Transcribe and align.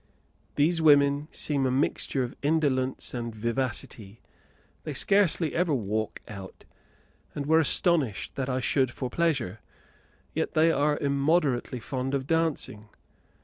These 0.55 0.81
women 0.81 1.27
seem 1.29 1.63
a 1.67 1.71
mixture 1.71 2.23
of 2.23 2.35
indolence 2.41 3.13
and 3.13 3.35
vivacity; 3.35 4.19
they 4.83 4.95
scarcely 4.95 5.53
ever 5.53 5.75
walk 5.75 6.21
out, 6.27 6.65
and 7.35 7.45
were 7.45 7.59
astonished 7.59 8.33
that 8.33 8.49
I 8.49 8.61
should 8.61 8.89
for 8.89 9.11
pleasure, 9.11 9.59
yet 10.33 10.53
they 10.53 10.71
are 10.71 10.97
immoderately 10.97 11.79
fond 11.79 12.15
of 12.15 12.25
dancing. 12.25 12.89